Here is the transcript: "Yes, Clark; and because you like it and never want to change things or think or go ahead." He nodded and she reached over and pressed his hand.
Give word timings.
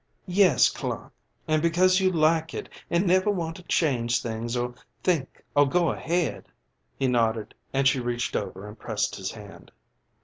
"Yes, 0.25 0.67
Clark; 0.71 1.13
and 1.47 1.61
because 1.61 1.99
you 1.99 2.11
like 2.11 2.55
it 2.55 2.67
and 2.89 3.05
never 3.05 3.29
want 3.29 3.55
to 3.57 3.61
change 3.65 4.19
things 4.19 4.57
or 4.57 4.73
think 5.03 5.43
or 5.55 5.69
go 5.69 5.91
ahead." 5.91 6.47
He 6.97 7.05
nodded 7.07 7.53
and 7.71 7.87
she 7.87 7.99
reached 7.99 8.35
over 8.35 8.67
and 8.67 8.79
pressed 8.79 9.15
his 9.15 9.29
hand. 9.29 9.71